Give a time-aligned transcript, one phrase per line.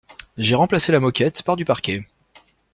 [0.39, 2.07] J'ai remplacé la moquette par du parquet.